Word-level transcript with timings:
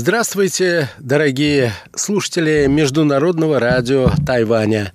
Здравствуйте, 0.00 0.90
дорогие 1.00 1.72
слушатели 1.92 2.66
Международного 2.68 3.58
радио 3.58 4.12
Тайваня. 4.24 4.92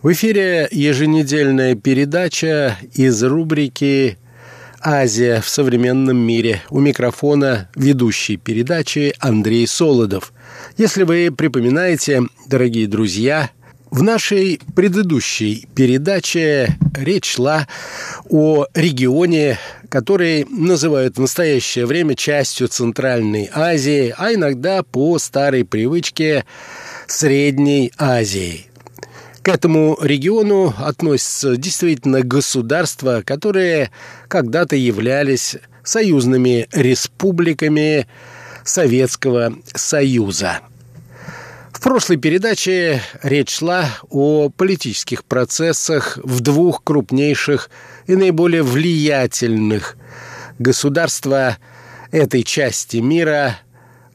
В 0.00 0.12
эфире 0.12 0.68
еженедельная 0.70 1.74
передача 1.74 2.78
из 2.94 3.20
рубрики 3.24 4.16
«Азия 4.80 5.40
в 5.40 5.48
современном 5.48 6.18
мире». 6.18 6.62
У 6.70 6.78
микрофона 6.78 7.68
ведущий 7.74 8.36
передачи 8.36 9.12
Андрей 9.18 9.66
Солодов. 9.66 10.32
Если 10.76 11.02
вы 11.02 11.32
припоминаете, 11.36 12.22
дорогие 12.46 12.86
друзья, 12.86 13.50
в 13.90 14.02
нашей 14.02 14.60
предыдущей 14.74 15.68
передаче 15.74 16.76
речь 16.94 17.34
шла 17.34 17.66
о 18.28 18.66
регионе, 18.74 19.58
который 19.88 20.44
называют 20.44 21.16
в 21.16 21.20
настоящее 21.20 21.86
время 21.86 22.14
частью 22.14 22.68
Центральной 22.68 23.50
Азии, 23.52 24.14
а 24.16 24.32
иногда 24.32 24.82
по 24.82 25.18
старой 25.18 25.64
привычке 25.64 26.44
Средней 27.06 27.92
Азии. 27.96 28.66
К 29.42 29.48
этому 29.48 29.96
региону 30.00 30.74
относятся 30.78 31.56
действительно 31.56 32.20
государства, 32.20 33.22
которые 33.24 33.90
когда-то 34.28 34.76
являлись 34.76 35.56
союзными 35.82 36.68
республиками 36.72 38.06
Советского 38.64 39.54
Союза. 39.74 40.60
В 41.78 41.80
прошлой 41.80 42.16
передаче 42.16 43.00
речь 43.22 43.58
шла 43.58 43.88
о 44.10 44.48
политических 44.48 45.24
процессах 45.24 46.18
в 46.24 46.40
двух 46.40 46.82
крупнейших 46.82 47.70
и 48.08 48.16
наиболее 48.16 48.64
влиятельных 48.64 49.96
государства 50.58 51.56
этой 52.10 52.42
части 52.42 52.96
мира, 52.96 53.60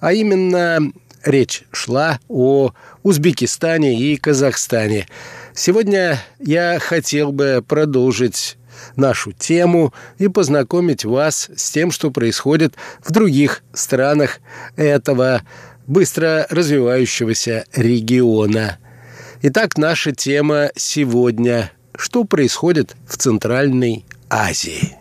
а 0.01 0.11
именно 0.11 0.91
речь 1.23 1.63
шла 1.71 2.19
о 2.27 2.73
Узбекистане 3.01 3.97
и 3.97 4.17
Казахстане. 4.17 5.07
Сегодня 5.55 6.21
я 6.39 6.79
хотел 6.79 7.31
бы 7.31 7.63
продолжить 7.65 8.57
нашу 8.97 9.31
тему 9.31 9.93
и 10.17 10.27
познакомить 10.27 11.05
вас 11.05 11.49
с 11.55 11.71
тем, 11.71 11.91
что 11.91 12.11
происходит 12.11 12.75
в 13.01 13.11
других 13.11 13.63
странах 13.73 14.39
этого 14.75 15.43
быстро 15.87 16.47
развивающегося 16.49 17.65
региона. 17.73 18.77
Итак, 19.41 19.77
наша 19.77 20.11
тема 20.11 20.69
сегодня– 20.75 21.71
что 21.97 22.23
происходит 22.23 22.95
в 23.07 23.17
Центральной 23.17 24.05
Азии. 24.29 24.97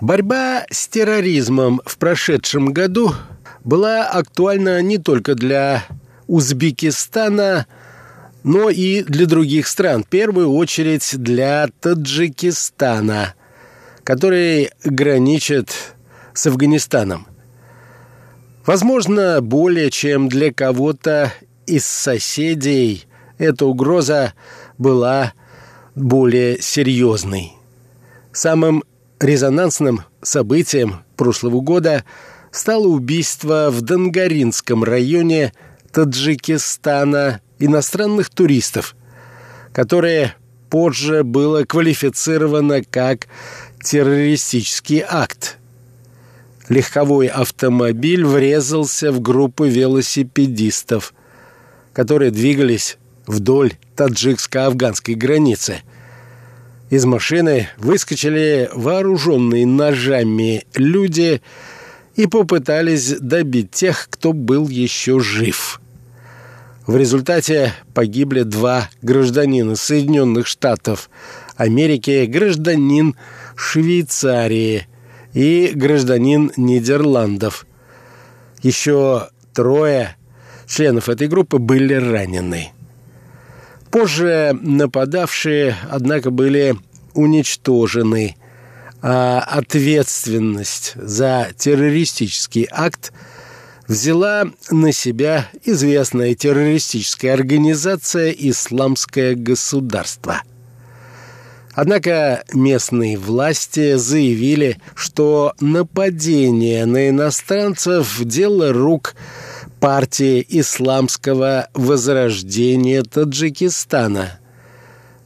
Борьба 0.00 0.66
с 0.68 0.88
терроризмом 0.88 1.80
в 1.86 1.96
прошедшем 1.96 2.72
году 2.72 3.14
была 3.64 4.06
актуальна 4.06 4.80
не 4.82 4.98
только 4.98 5.34
для 5.34 5.84
Узбекистана, 6.26 7.66
но 8.44 8.70
и 8.70 9.02
для 9.02 9.26
других 9.26 9.68
стран. 9.68 10.02
В 10.04 10.08
первую 10.08 10.52
очередь 10.52 11.16
для 11.16 11.68
Таджикистана, 11.80 13.34
который 14.04 14.70
граничит 14.84 15.70
с 16.34 16.46
Афганистаном. 16.46 17.26
Возможно, 18.66 19.40
более 19.40 19.90
чем 19.90 20.28
для 20.28 20.52
кого-то 20.52 21.32
из 21.66 21.84
соседей 21.84 23.04
эта 23.38 23.66
угроза 23.66 24.34
была 24.78 25.32
более 25.94 26.60
серьезной. 26.60 27.52
Самым 28.32 28.82
резонансным 29.20 30.02
событием 30.22 31.04
прошлого 31.16 31.60
года– 31.60 32.04
стало 32.52 32.86
убийство 32.86 33.70
в 33.70 33.80
Дангаринском 33.80 34.84
районе 34.84 35.52
Таджикистана 35.90 37.40
иностранных 37.58 38.30
туристов, 38.30 38.94
которое 39.72 40.36
позже 40.70 41.24
было 41.24 41.64
квалифицировано 41.64 42.82
как 42.84 43.26
террористический 43.82 45.02
акт. 45.06 45.58
Легковой 46.68 47.26
автомобиль 47.26 48.24
врезался 48.24 49.12
в 49.12 49.20
группу 49.20 49.64
велосипедистов, 49.64 51.12
которые 51.92 52.30
двигались 52.30 52.96
вдоль 53.26 53.72
таджикско-афганской 53.96 55.14
границы. 55.14 55.78
Из 56.90 57.04
машины 57.04 57.68
выскочили 57.78 58.70
вооруженные 58.72 59.66
ножами 59.66 60.66
люди– 60.74 61.40
и 62.16 62.26
попытались 62.26 63.18
добить 63.18 63.70
тех, 63.70 64.08
кто 64.10 64.32
был 64.32 64.68
еще 64.68 65.20
жив. 65.20 65.80
В 66.86 66.96
результате 66.96 67.72
погибли 67.94 68.42
два 68.42 68.90
гражданина 69.02 69.76
Соединенных 69.76 70.46
Штатов 70.46 71.10
Америки, 71.56 72.26
гражданин 72.26 73.14
Швейцарии 73.54 74.88
и 75.32 75.72
гражданин 75.74 76.50
Нидерландов. 76.56 77.66
Еще 78.62 79.28
трое 79.54 80.16
членов 80.66 81.08
этой 81.08 81.28
группы 81.28 81.58
были 81.58 81.94
ранены. 81.94 82.72
Позже 83.90 84.56
нападавшие, 84.60 85.76
однако, 85.90 86.30
были 86.30 86.76
уничтожены– 87.14 88.36
ответственность 89.02 90.92
за 90.94 91.48
террористический 91.56 92.68
акт 92.70 93.12
взяла 93.88 94.46
на 94.70 94.92
себя 94.92 95.48
известная 95.64 96.34
террористическая 96.34 97.34
организация 97.34 98.30
«Исламское 98.30 99.34
государство». 99.34 100.42
Однако 101.74 102.44
местные 102.52 103.16
власти 103.16 103.96
заявили, 103.96 104.78
что 104.94 105.54
нападение 105.58 106.84
на 106.84 107.08
иностранцев– 107.08 108.20
дело 108.24 108.72
рук 108.72 109.14
партии 109.80 110.44
исламского 110.48 111.68
возрождения 111.72 113.02
Таджикистана, 113.02 114.38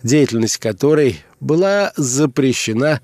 деятельность 0.04 0.58
которой 0.58 1.20
была 1.40 1.92
запрещена 1.96 3.00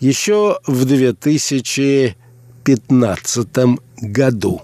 еще 0.00 0.58
в 0.66 0.84
2015 0.84 3.48
году. 4.00 4.62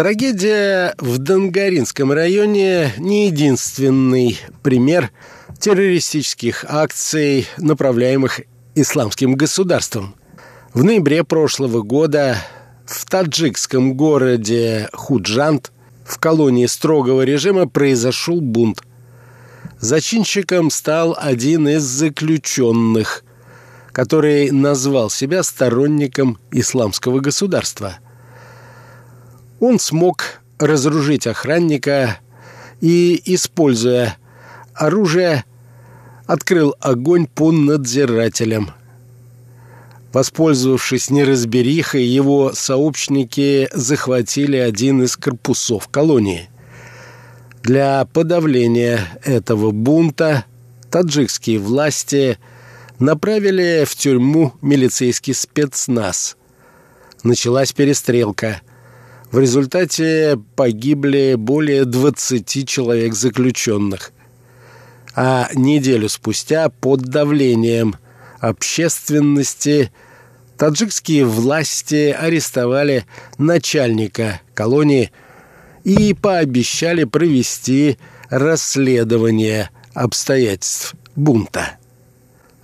Трагедия 0.00 0.94
в 0.96 1.18
Донгаринском 1.18 2.10
районе 2.10 2.94
не 2.96 3.26
единственный 3.26 4.40
пример 4.62 5.10
террористических 5.60 6.64
акций, 6.66 7.46
направляемых 7.58 8.40
исламским 8.74 9.34
государством. 9.34 10.14
В 10.72 10.82
ноябре 10.82 11.22
прошлого 11.22 11.82
года 11.82 12.38
в 12.86 13.04
таджикском 13.04 13.94
городе 13.94 14.88
Худжант 14.92 15.70
в 16.04 16.18
колонии 16.18 16.66
строгого 16.66 17.22
режима 17.22 17.68
произошел 17.68 18.40
бунт. 18.40 18.82
Зачинщиком 19.78 20.70
стал 20.70 21.16
один 21.18 21.68
из 21.68 21.82
заключенных, 21.82 23.22
который 23.92 24.50
назвал 24.50 25.10
себя 25.10 25.42
сторонником 25.42 26.38
исламского 26.50 27.20
государства. 27.20 27.98
Он 29.60 29.78
смог 29.78 30.40
разоружить 30.58 31.26
охранника 31.26 32.18
и, 32.80 33.20
используя 33.24 34.16
оружие, 34.74 35.44
открыл 36.30 36.76
огонь 36.78 37.26
по 37.26 37.50
надзирателям. 37.50 38.70
Воспользовавшись 40.12 41.10
неразберихой, 41.10 42.04
его 42.04 42.52
сообщники 42.54 43.68
захватили 43.72 44.56
один 44.56 45.02
из 45.02 45.16
корпусов 45.16 45.88
колонии. 45.88 46.48
Для 47.64 48.04
подавления 48.04 49.00
этого 49.24 49.72
бунта 49.72 50.44
таджикские 50.92 51.58
власти 51.58 52.38
направили 53.00 53.84
в 53.84 53.96
тюрьму 53.96 54.52
милицейский 54.62 55.34
спецназ. 55.34 56.36
Началась 57.24 57.72
перестрелка. 57.72 58.60
В 59.32 59.40
результате 59.40 60.40
погибли 60.54 61.34
более 61.36 61.84
20 61.86 62.68
человек 62.68 63.14
заключенных. 63.14 64.12
А 65.14 65.48
неделю 65.54 66.08
спустя 66.08 66.68
под 66.68 67.00
давлением 67.02 67.96
общественности 68.38 69.92
таджикские 70.56 71.24
власти 71.24 72.14
арестовали 72.18 73.06
начальника 73.38 74.40
колонии 74.54 75.10
и 75.84 76.14
пообещали 76.14 77.04
провести 77.04 77.98
расследование 78.28 79.70
обстоятельств 79.94 80.94
бунта. 81.16 81.76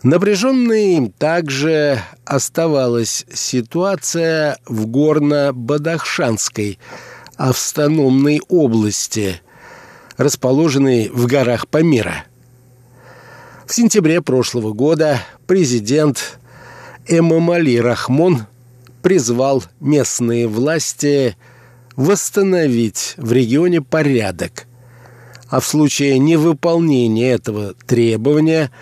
Напряженной 0.03 1.13
также 1.19 2.01
оставалась 2.25 3.25
ситуация 3.33 4.59
в 4.67 4.87
Горно-Бадахшанской 4.87 6.79
автономной 7.37 8.41
области, 8.49 9.41
расположенной 10.17 11.09
в 11.09 11.27
горах 11.27 11.67
Памира. 11.67 12.25
В 13.67 13.75
сентябре 13.75 14.23
прошлого 14.23 14.73
года 14.73 15.21
президент 15.47 16.39
Эмамали 17.07 17.77
Рахмон 17.77 18.47
призвал 19.03 19.63
местные 19.81 20.47
власти 20.47 21.37
восстановить 21.97 23.15
в 23.17 23.33
регионе 23.33 23.83
порядок, 23.83 24.67
а 25.49 25.61
в 25.61 25.67
случае 25.67 26.19
невыполнения 26.19 27.35
этого 27.35 27.75
требования– 27.87 28.71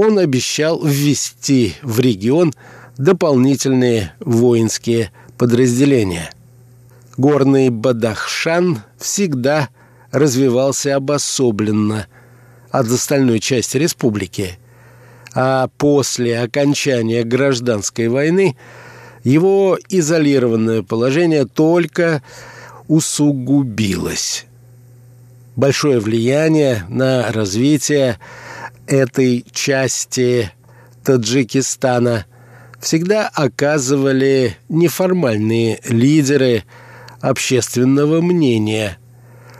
он 0.00 0.18
обещал 0.18 0.82
ввести 0.82 1.74
в 1.82 2.00
регион 2.00 2.54
дополнительные 2.96 4.14
воинские 4.20 5.12
подразделения. 5.36 6.30
Горный 7.18 7.68
Бадахшан 7.68 8.80
всегда 8.96 9.68
развивался 10.10 10.96
обособленно 10.96 12.06
от 12.70 12.86
остальной 12.86 13.40
части 13.40 13.76
республики, 13.76 14.58
а 15.34 15.68
после 15.78 16.40
окончания 16.40 17.24
гражданской 17.24 18.08
войны 18.08 18.56
его 19.24 19.78
изолированное 19.88 20.82
положение 20.82 21.44
только 21.46 22.22
усугубилось. 22.88 24.46
Большое 25.56 26.00
влияние 26.00 26.84
на 26.88 27.30
развитие 27.32 28.18
этой 28.86 29.44
части 29.52 30.50
Таджикистана 31.04 32.26
всегда 32.80 33.28
оказывали 33.28 34.56
неформальные 34.68 35.80
лидеры 35.88 36.64
общественного 37.20 38.20
мнения, 38.20 38.98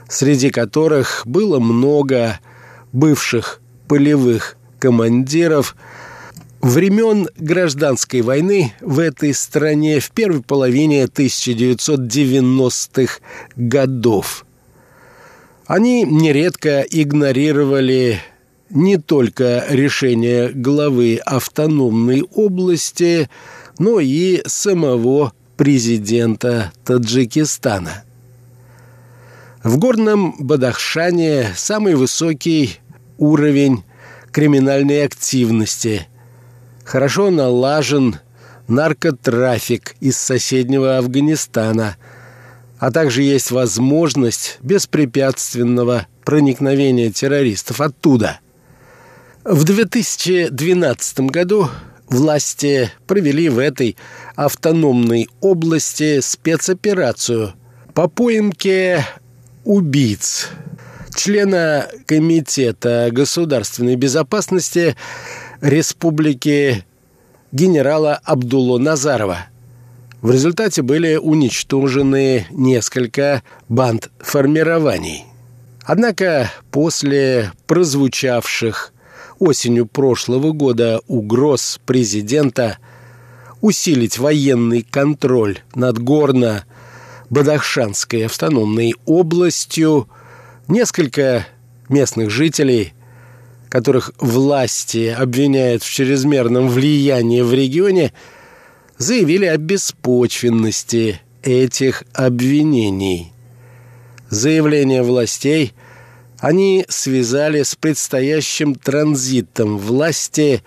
среди 0.08 0.50
которых 0.50 1.22
было 1.26 1.58
много 1.60 2.40
бывших 2.92 3.60
полевых 3.88 4.56
командиров 4.78 5.74
времен 6.60 7.28
гражданской 7.38 8.20
войны 8.22 8.72
в 8.80 8.98
этой 8.98 9.32
стране 9.34 10.00
в 10.00 10.10
первой 10.10 10.42
половине 10.42 11.04
1990-х 11.04 13.20
годов. 13.56 14.44
Они 15.66 16.04
нередко 16.04 16.80
игнорировали 16.80 18.20
не 18.70 18.96
только 18.98 19.64
решение 19.68 20.50
главы 20.50 21.20
автономной 21.24 22.22
области, 22.22 23.30
но 23.78 24.00
и 24.00 24.42
самого 24.46 25.32
президента 25.56 26.72
Таджикистана. 26.84 28.04
В 29.62 29.78
горном 29.78 30.34
Бадахшане 30.38 31.52
самый 31.54 31.94
высокий 31.94 32.78
уровень 33.18 33.84
криминальной 34.32 35.04
активности. 35.04 36.08
Хорошо 36.84 37.30
налажен 37.30 38.16
наркотрафик 38.68 39.96
из 40.00 40.16
соседнего 40.16 40.98
Афганистана, 40.98 41.96
а 42.78 42.90
также 42.90 43.22
есть 43.22 43.50
возможность 43.50 44.58
беспрепятственного 44.62 46.06
проникновения 46.24 47.10
террористов 47.10 47.80
оттуда– 47.80 48.40
в 49.44 49.64
2012 49.64 51.20
году 51.20 51.70
власти 52.08 52.92
провели 53.06 53.48
в 53.48 53.58
этой 53.58 53.96
автономной 54.36 55.28
области 55.40 56.20
спецоперацию 56.20 57.54
по 57.94 58.06
поимке 58.06 59.06
убийц 59.64 60.48
члена 61.14 61.86
Комитета 62.06 63.08
государственной 63.12 63.96
безопасности 63.96 64.96
Республики 65.60 66.84
генерала 67.52 68.18
Абдулло 68.24 68.78
Назарова. 68.78 69.46
В 70.22 70.30
результате 70.30 70.82
были 70.82 71.16
уничтожены 71.16 72.46
несколько 72.50 73.42
банд 73.68 74.10
формирований. 74.18 75.24
Однако 75.84 76.50
после 76.70 77.52
прозвучавших 77.66 78.92
осенью 79.38 79.86
прошлого 79.86 80.52
года 80.52 81.00
угроз 81.06 81.80
президента 81.84 82.78
усилить 83.60 84.18
военный 84.18 84.82
контроль 84.82 85.58
над 85.74 85.98
Горно-Бадахшанской 87.30 88.26
автономной 88.26 88.94
областью, 89.06 90.08
несколько 90.68 91.46
местных 91.88 92.30
жителей, 92.30 92.92
которых 93.68 94.12
власти 94.18 95.14
обвиняют 95.16 95.82
в 95.82 95.90
чрезмерном 95.90 96.68
влиянии 96.68 97.42
в 97.42 97.54
регионе, 97.54 98.12
заявили 98.98 99.46
о 99.46 99.56
беспочвенности 99.56 101.20
этих 101.42 102.02
обвинений. 102.12 103.32
Заявление 104.28 105.02
властей– 105.02 105.72
они 106.40 106.86
связали 106.88 107.62
с 107.62 107.74
предстоящим 107.74 108.74
транзитом 108.74 109.76
власти 109.76 110.62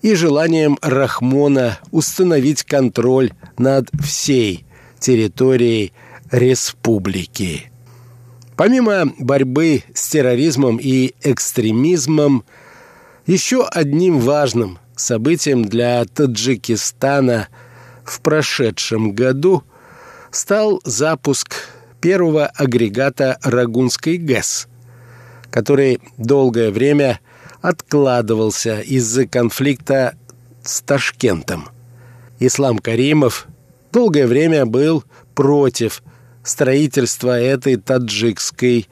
и 0.00 0.14
желанием 0.14 0.78
Рахмона 0.80 1.78
установить 1.90 2.62
контроль 2.62 3.32
над 3.58 3.90
всей 4.02 4.64
территорией 5.04 5.92
республики. 6.30 7.70
Помимо 8.56 9.12
борьбы 9.18 9.82
с 9.92 10.08
терроризмом 10.08 10.78
и 10.80 11.14
экстремизмом, 11.22 12.44
еще 13.26 13.66
одним 13.66 14.20
важным 14.20 14.78
событием 14.96 15.64
для 15.64 16.04
Таджикистана 16.04 17.48
в 18.04 18.20
прошедшем 18.20 19.12
году 19.12 19.64
стал 20.30 20.80
запуск 20.84 21.54
первого 22.00 22.46
агрегата 22.46 23.38
Рагунской 23.42 24.16
ГЭС– 24.16 24.68
который 25.54 26.00
долгое 26.18 26.72
время 26.72 27.20
откладывался 27.62 28.80
из-за 28.80 29.24
конфликта 29.24 30.16
с 30.64 30.80
Ташкентом. 30.80 31.68
Ислам 32.40 32.80
Каримов 32.80 33.46
долгое 33.94 34.26
время 34.26 34.66
был 34.66 35.04
против 35.34 36.02
строительства 36.42 37.40
этой 37.40 37.76
таджикской 37.76 38.88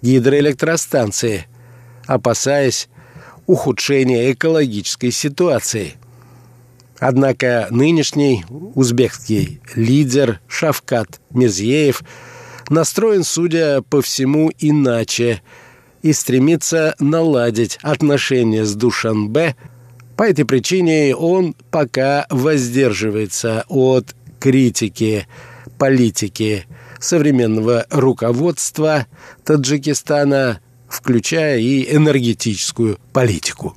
гидроэлектростанции, 0.00 1.46
опасаясь 2.06 2.88
ухудшения 3.46 4.32
экологической 4.32 5.10
ситуации. 5.10 5.94
Однако 6.98 7.66
нынешний 7.70 8.44
узбекский 8.48 9.60
лидер 9.74 10.40
Шавкат 10.48 11.20
Мирзеев 11.30 12.02
настроен, 12.70 13.24
судя 13.24 13.82
по 13.82 14.00
всему, 14.00 14.50
иначе– 14.58 15.42
и 16.04 16.12
стремится 16.12 16.94
наладить 16.98 17.78
отношения 17.80 18.66
с 18.66 18.74
Душанбе. 18.74 19.56
По 20.18 20.24
этой 20.24 20.44
причине 20.44 21.16
он 21.16 21.56
пока 21.70 22.26
воздерживается 22.28 23.64
от 23.68 24.14
критики 24.38 25.26
политики 25.78 26.66
современного 27.00 27.86
руководства 27.90 29.06
Таджикистана, 29.44 30.60
включая 30.88 31.58
и 31.58 31.94
энергетическую 31.94 32.98
политику. 33.12 33.76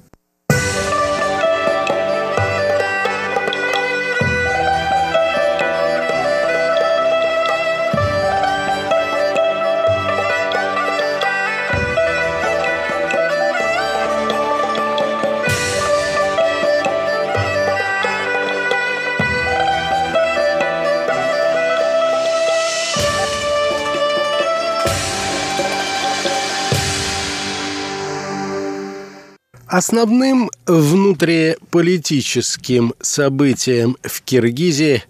Основным 29.77 30.50
внутриполитическим 30.65 32.96
событием 33.00 33.96
в 34.01 34.24
Киргизии 34.24 35.03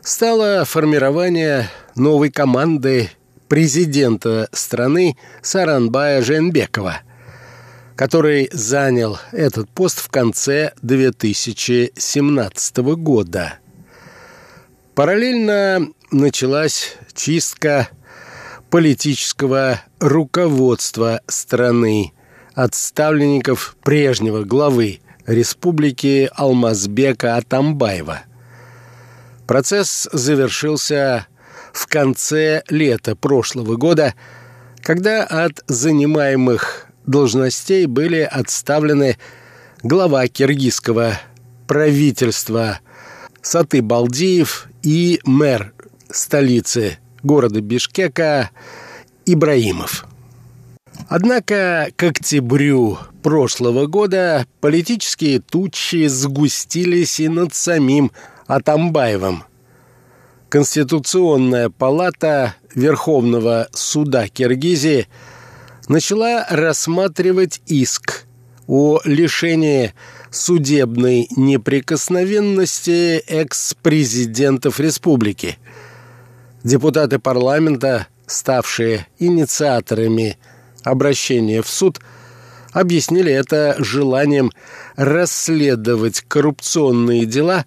стало 0.00 0.64
формирование 0.64 1.68
новой 1.96 2.30
команды 2.30 3.10
президента 3.46 4.48
страны 4.52 5.18
Саранбая 5.42 6.22
Женбекова, 6.22 7.02
который 7.94 8.48
занял 8.52 9.18
этот 9.32 9.68
пост 9.68 9.98
в 9.98 10.08
конце 10.08 10.72
2017 10.80 12.76
года. 12.78 13.58
Параллельно 14.94 15.88
началась 16.10 16.96
чистка 17.12 17.90
политического 18.70 19.82
руководства 19.98 21.20
страны 21.26 22.14
от 22.62 22.74
ставленников 22.74 23.74
прежнего 23.82 24.44
главы 24.44 25.00
республики 25.26 26.28
Алмазбека 26.34 27.36
Атамбаева. 27.36 28.20
Процесс 29.46 30.06
завершился 30.12 31.26
в 31.72 31.86
конце 31.86 32.62
лета 32.68 33.16
прошлого 33.16 33.76
года, 33.76 34.14
когда 34.82 35.24
от 35.24 35.64
занимаемых 35.68 36.88
должностей 37.06 37.86
были 37.86 38.28
отставлены 38.30 39.16
глава 39.82 40.28
киргизского 40.28 41.18
правительства 41.66 42.80
Саты 43.40 43.80
Балдиев 43.80 44.68
и 44.82 45.18
мэр 45.24 45.72
столицы 46.10 46.98
города 47.22 47.62
Бишкека 47.62 48.50
Ибраимов. 49.24 50.09
Однако 51.10 51.90
к 51.96 52.04
октябрю 52.04 52.96
прошлого 53.24 53.86
года 53.86 54.46
политические 54.60 55.40
тучи 55.40 56.06
сгустились 56.06 57.18
и 57.18 57.26
над 57.28 57.52
самим 57.52 58.12
Атамбаевым. 58.46 59.42
Конституционная 60.48 61.68
палата 61.68 62.54
Верховного 62.76 63.66
суда 63.72 64.28
Киргизии 64.28 65.08
начала 65.88 66.46
рассматривать 66.48 67.60
иск 67.66 68.26
о 68.68 69.00
лишении 69.04 69.94
судебной 70.30 71.26
неприкосновенности 71.34 73.18
экс-президентов 73.26 74.78
республики. 74.78 75.58
Депутаты 76.62 77.18
парламента, 77.18 78.06
ставшие 78.28 79.08
инициаторами 79.18 80.38
обращения 80.84 81.62
в 81.62 81.68
суд, 81.68 82.00
объяснили 82.72 83.32
это 83.32 83.76
желанием 83.78 84.52
расследовать 84.96 86.22
коррупционные 86.26 87.26
дела, 87.26 87.64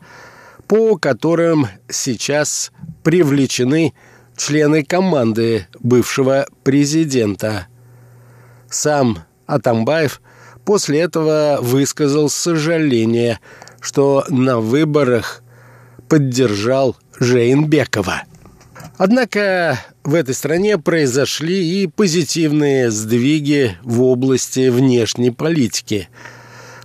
по 0.67 0.98
которым 0.98 1.67
сейчас 1.89 2.72
привлечены 3.03 3.93
члены 4.38 4.84
команды 4.84 5.67
бывшего 5.79 6.48
президента. 6.63 7.67
Сам 8.70 9.20
Атамбаев 9.46 10.22
после 10.65 11.01
этого 11.01 11.60
высказал 11.62 12.29
сожаление, 12.29 13.39
что 13.82 14.25
на 14.29 14.60
выборах 14.60 15.43
поддержал 16.08 16.96
Жейнбекова. 17.20 18.24
Однако 18.98 19.79
в 20.03 20.15
этой 20.15 20.36
стране 20.36 20.77
произошли 20.77 21.81
и 21.83 21.88
позитивные 21.88 22.91
сдвиги 22.91 23.77
в 23.83 24.03
области 24.03 24.69
внешней 24.69 25.31
политики. 25.31 26.10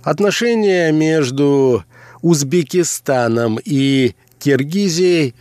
Отношения 0.03 0.91
между 0.91 1.83
Узбекистаном 2.21 3.59
и 3.63 4.15
Киргизией 4.39 5.35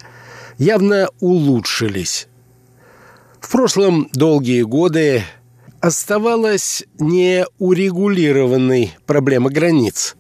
явно 0.59 1.09
улучшились. 1.21 2.27
В 3.41 3.51
прошлом 3.51 4.09
долгие 4.13 4.63
годы 4.63 5.23
оставалась 5.81 6.85
неурегулированной 6.99 8.93
проблема 9.07 9.51
границ. 9.51 10.17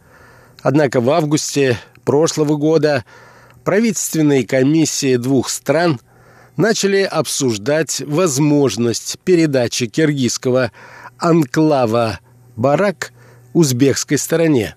Однако 0.62 1.00
в 1.00 1.11
августе 1.11 1.79
прошлого 2.05 2.57
года 2.57 3.05
правительственные 3.65 4.47
комиссии 4.47 5.17
двух 5.17 5.50
стран 5.50 6.00
начали 6.59 7.03
обсуждать 7.03 8.03
возможность 8.05 9.19
передачи 9.25 9.87
киргизского 9.87 10.73
анклава 11.17 12.21
Барак 12.57 13.12
узбекской 13.55 14.19
стороне. 14.19 14.75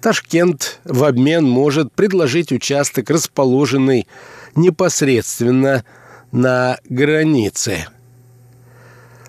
Ташкент 0.00 0.80
в 0.84 1.02
обмен 1.04 1.48
может 1.48 1.90
предложить 1.92 2.52
участок, 2.52 3.08
расположенный 3.08 4.06
непосредственно 4.54 5.84
на 6.30 6.78
границе. 6.84 7.88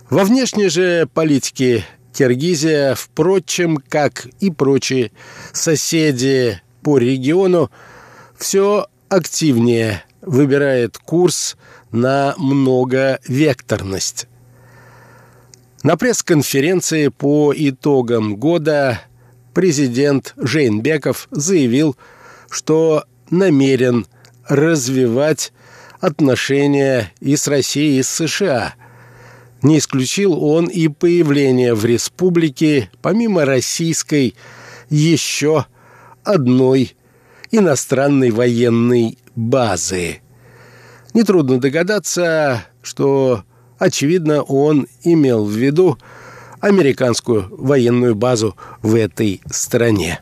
Во 0.09 0.25
внешней 0.25 0.67
же 0.67 1.07
политике 1.13 1.85
Киргизия, 2.13 2.95
впрочем, 2.95 3.77
как 3.77 4.27
и 4.41 4.51
прочие 4.51 5.11
соседи 5.53 6.61
по 6.81 6.97
региону, 6.97 7.71
все 8.37 8.87
активнее 9.07 10.04
выбирает 10.25 10.97
курс 10.97 11.57
на 11.91 12.33
многовекторность. 12.37 14.27
На 15.83 15.97
пресс-конференции 15.97 17.09
по 17.09 17.53
итогам 17.55 18.35
года 18.37 19.01
президент 19.53 20.33
Жейнбеков 20.35 21.27
заявил, 21.31 21.95
что 22.49 23.03
намерен 23.29 24.07
развивать 24.47 25.53
отношения 25.99 27.11
и 27.19 27.35
с 27.35 27.47
Россией, 27.47 27.99
и 27.99 28.03
с 28.03 28.09
США. 28.09 28.75
Не 29.61 29.79
исключил 29.79 30.43
он 30.43 30.65
и 30.65 30.87
появление 30.87 31.73
в 31.73 31.85
республике, 31.85 32.89
помимо 33.01 33.45
российской, 33.45 34.35
еще 34.89 35.65
одной 36.23 36.95
иностранной 37.51 38.31
военной 38.31 39.17
базы. 39.35 40.21
Нетрудно 41.13 41.59
догадаться, 41.59 42.65
что, 42.81 43.43
очевидно, 43.77 44.41
он 44.41 44.87
имел 45.03 45.45
в 45.45 45.51
виду 45.51 45.97
американскую 46.59 47.47
военную 47.51 48.15
базу 48.15 48.55
в 48.81 48.95
этой 48.95 49.41
стране. 49.49 50.19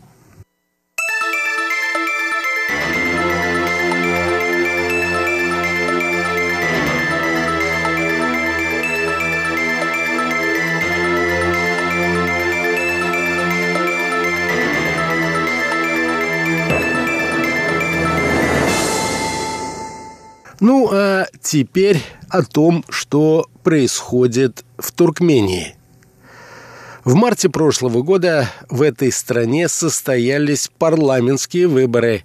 Ну, 20.66 20.90
а 20.94 21.28
теперь 21.42 22.02
о 22.30 22.42
том, 22.42 22.86
что 22.88 23.50
происходит 23.64 24.64
в 24.78 24.94
Туркмении. 24.94 25.76
В 27.04 27.16
марте 27.16 27.50
прошлого 27.50 28.02
года 28.02 28.50
в 28.70 28.82
этой 28.82 29.12
стране 29.12 29.68
состоялись 29.68 30.72
парламентские 30.78 31.68
выборы. 31.68 32.24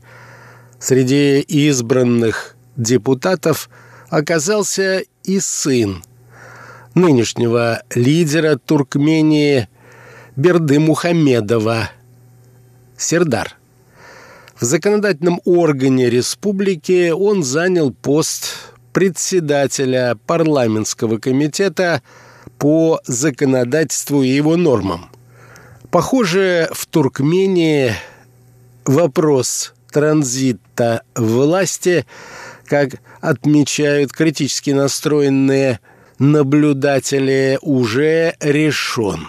Среди 0.78 1.40
избранных 1.40 2.54
депутатов 2.76 3.68
оказался 4.08 5.02
и 5.24 5.40
сын 5.40 6.04
нынешнего 6.94 7.82
лидера 7.92 8.56
Туркмении 8.56 9.68
Берды 10.36 10.78
Мухамедова, 10.78 11.90
Сердар. 12.96 13.57
В 14.60 14.64
законодательном 14.64 15.40
органе 15.44 16.10
республики 16.10 17.10
он 17.10 17.44
занял 17.44 17.92
пост 17.92 18.74
председателя 18.92 20.16
парламентского 20.26 21.18
комитета 21.18 22.02
по 22.58 23.00
законодательству 23.06 24.24
и 24.24 24.28
его 24.28 24.56
нормам. 24.56 25.10
Похоже, 25.92 26.68
в 26.72 26.86
Туркмении 26.86 27.94
вопрос 28.84 29.74
транзита 29.92 31.02
власти, 31.14 32.04
как 32.66 33.00
отмечают 33.20 34.12
критически 34.12 34.70
настроенные 34.70 35.78
наблюдатели, 36.18 37.60
уже 37.62 38.34
решен. 38.40 39.28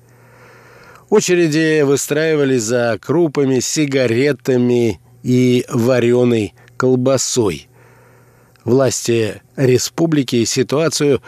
Очереди 1.09 1.83
выстраивались 1.83 2.63
за 2.63 2.97
крупами, 2.99 3.61
сигаретами 3.61 4.99
и 5.25 5.65
вареной 5.69 6.53
колбасой. 6.77 7.67
Власти 8.63 9.41
республики 9.55 10.45
ситуацию 10.45 11.21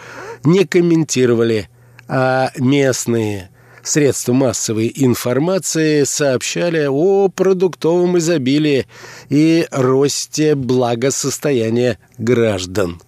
не 0.43 0.65
комментировали, 0.65 1.67
а 2.07 2.51
местные 2.57 3.49
средства 3.81 4.33
массовой 4.33 4.91
информации 4.95 6.03
сообщали 6.03 6.85
о 6.87 7.27
продуктовом 7.29 8.19
изобилии 8.19 8.85
и 9.29 9.67
росте 9.71 10.53
благосостояния 10.53 11.97
граждан. 12.19 13.01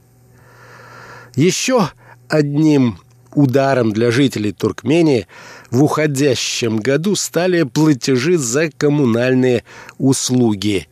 Еще 1.35 1.89
одним 2.29 2.97
ударом 3.33 3.91
для 3.91 4.11
жителей 4.11 4.51
Туркмении 4.51 5.27
в 5.71 5.83
уходящем 5.83 6.77
году 6.77 7.15
стали 7.15 7.63
платежи 7.63 8.37
за 8.37 8.69
коммунальные 8.69 9.63
услуги, 9.97 10.87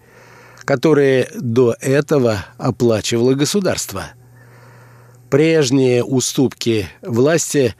которые 0.59 1.29
до 1.35 1.75
этого 1.79 2.45
оплачивало 2.57 3.33
государство. 3.33 4.11
Прежние 5.29 6.03
уступки 6.03 6.87
власти 7.01 7.75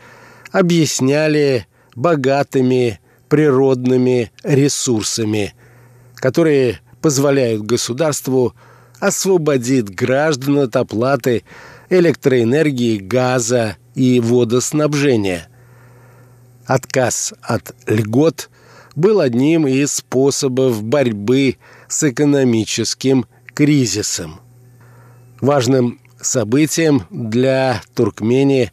объясняли 0.52 1.68
богатыми 1.96 3.00
природными 3.30 4.32
ресурсами, 4.44 5.54
которые 6.16 6.80
позволяют 7.02 7.64
государству 7.64 8.54
освободить 9.00 9.90
граждан 9.90 10.60
от 10.60 10.76
оплаты 10.76 11.44
электроэнергии, 11.90 12.98
газа 12.98 13.78
и 13.98 14.20
водоснабжения. 14.20 15.50
Отказ 16.66 17.34
от 17.42 17.76
льгот 17.88 18.50
был 18.96 19.20
одним 19.20 19.68
из 19.68 19.94
способов 19.94 20.84
борьбы 20.84 21.58
с 21.88 22.04
экономическим 22.04 23.26
кризисом. 23.56 24.40
Важным 25.42 26.00
событием 26.22 27.08
для 27.10 27.82
Туркмении 27.96 28.72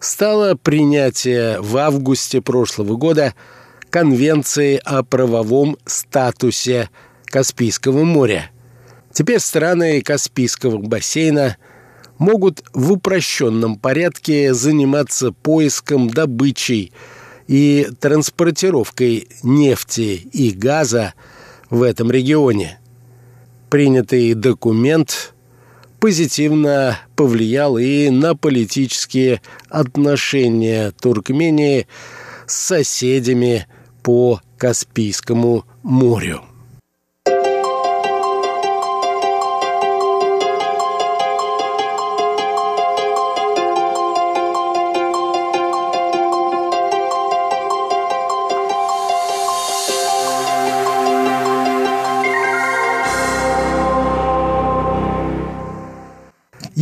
стало 0.00 0.54
принятие 0.54 1.60
в 1.60 1.76
августе 1.78 2.42
прошлого 2.42 2.96
года 2.96 3.34
Конвенции 3.88 4.80
о 4.84 5.02
правовом 5.02 5.78
статусе 5.86 6.90
Каспийского 7.24 8.04
моря. 8.04 8.50
Теперь 9.12 9.40
страны 9.40 10.02
Каспийского 10.02 10.76
бассейна– 10.76 11.56
могут 12.22 12.62
в 12.72 12.92
упрощенном 12.92 13.76
порядке 13.76 14.54
заниматься 14.54 15.32
поиском, 15.32 16.08
добычей 16.08 16.92
и 17.48 17.88
транспортировкой 17.98 19.26
нефти 19.42 20.28
и 20.32 20.52
газа 20.52 21.14
в 21.68 21.82
этом 21.82 22.12
регионе. 22.12 22.78
Принятый 23.70 24.34
документ 24.34 25.34
позитивно 25.98 27.00
повлиял 27.16 27.76
и 27.76 28.08
на 28.10 28.36
политические 28.36 29.42
отношения 29.68 30.92
Туркмении 30.92 31.88
с 32.46 32.54
соседями 32.54 33.66
по 34.04 34.40
Каспийскому 34.58 35.64
морю. 35.82 36.51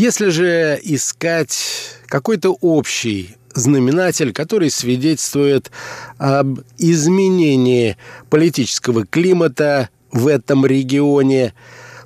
Если 0.01 0.31
же 0.31 0.81
искать 0.83 1.99
какой-то 2.07 2.57
общий 2.63 3.37
знаменатель, 3.53 4.33
который 4.33 4.71
свидетельствует 4.71 5.71
об 6.17 6.61
изменении 6.79 7.99
политического 8.31 9.05
климата 9.05 9.91
в 10.11 10.27
этом 10.27 10.65
регионе, 10.65 11.53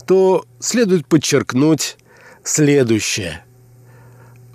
то 0.09 0.45
следует 0.59 1.07
подчеркнуть 1.07 1.97
следующее. 2.43 3.45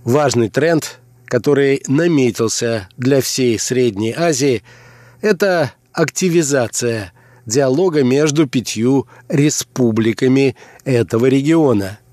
Важный 0.03 0.49
тренд, 0.49 0.99
который 1.23 1.81
наметился 1.87 2.89
для 2.97 3.21
всей 3.21 3.57
Средней 3.57 4.13
Азии, 4.17 4.63
это 5.21 5.71
активизация 5.93 7.13
диалога 7.45 8.03
между 8.03 8.47
пятью 8.47 9.07
республиками 9.29 10.57
этого 10.83 11.27
региона– 11.27 11.99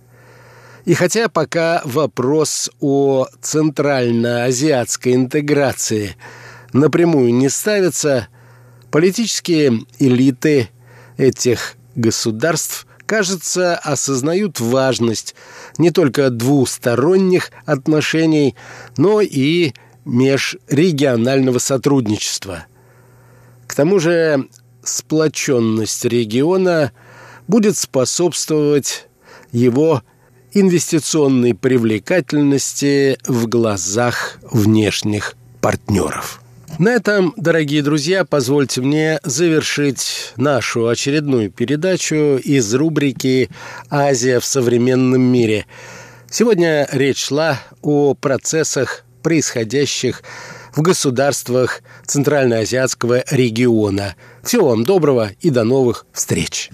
и 0.86 0.94
хотя 0.94 1.28
пока 1.28 1.82
вопрос 1.84 2.70
о 2.80 3.26
центральноазиатской 3.42 5.14
интеграции 5.14 6.16
напрямую 6.72 7.34
не 7.34 7.48
ставится, 7.48 8.28
политические 8.92 9.80
элиты 9.98 10.70
этих 11.16 11.74
государств, 11.96 12.86
кажется, 13.04 13.74
осознают 13.74 14.60
важность 14.60 15.34
не 15.76 15.90
только 15.90 16.30
двусторонних 16.30 17.50
отношений, 17.64 18.54
но 18.96 19.20
и 19.20 19.72
межрегионального 20.04 21.58
сотрудничества. 21.58 22.66
К 23.66 23.74
тому 23.74 23.98
же 23.98 24.48
сплоченность 24.84 26.04
региона 26.04 26.92
будет 27.48 27.76
способствовать 27.76 29.08
его 29.50 30.04
инвестиционной 30.58 31.54
привлекательности 31.54 33.18
в 33.28 33.46
глазах 33.46 34.38
внешних 34.50 35.34
партнеров. 35.60 36.40
На 36.78 36.94
этом, 36.94 37.34
дорогие 37.36 37.82
друзья, 37.82 38.24
позвольте 38.24 38.80
мне 38.80 39.20
завершить 39.22 40.32
нашу 40.36 40.88
очередную 40.88 41.50
передачу 41.50 42.40
из 42.42 42.74
рубрики 42.74 43.50
«Азия 43.90 44.40
в 44.40 44.46
современном 44.46 45.20
мире». 45.20 45.66
Сегодня 46.30 46.88
речь 46.90 47.26
шла 47.26 47.60
о 47.82 48.14
процессах, 48.14 49.04
происходящих 49.22 50.22
в 50.74 50.80
государствах 50.80 51.82
Центральноазиатского 52.06 53.24
региона. 53.30 54.16
Всего 54.42 54.70
вам 54.70 54.84
доброго 54.84 55.32
и 55.40 55.50
до 55.50 55.64
новых 55.64 56.06
встреч! 56.12 56.70